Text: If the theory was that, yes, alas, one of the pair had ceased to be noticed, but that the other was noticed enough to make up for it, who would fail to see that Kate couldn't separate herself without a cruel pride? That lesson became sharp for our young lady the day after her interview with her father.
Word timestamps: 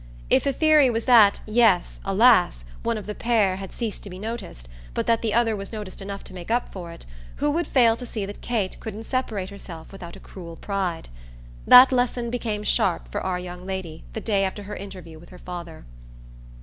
If 0.31 0.45
the 0.45 0.51
theory 0.51 0.89
was 0.89 1.05
that, 1.05 1.41
yes, 1.45 1.99
alas, 2.03 2.65
one 2.81 2.97
of 2.97 3.05
the 3.05 3.13
pair 3.13 3.57
had 3.57 3.71
ceased 3.71 4.01
to 4.01 4.09
be 4.09 4.17
noticed, 4.17 4.67
but 4.95 5.05
that 5.05 5.21
the 5.21 5.31
other 5.31 5.55
was 5.55 5.71
noticed 5.71 6.01
enough 6.01 6.23
to 6.23 6.33
make 6.33 6.49
up 6.49 6.71
for 6.73 6.91
it, 6.91 7.05
who 7.35 7.51
would 7.51 7.67
fail 7.67 7.95
to 7.97 8.05
see 8.07 8.25
that 8.25 8.41
Kate 8.41 8.79
couldn't 8.79 9.03
separate 9.03 9.51
herself 9.51 9.91
without 9.91 10.15
a 10.15 10.19
cruel 10.19 10.55
pride? 10.55 11.09
That 11.67 11.91
lesson 11.91 12.31
became 12.31 12.63
sharp 12.63 13.11
for 13.11 13.21
our 13.21 13.37
young 13.37 13.67
lady 13.67 14.03
the 14.13 14.21
day 14.21 14.43
after 14.43 14.63
her 14.63 14.75
interview 14.75 15.19
with 15.19 15.29
her 15.29 15.37
father. 15.37 15.85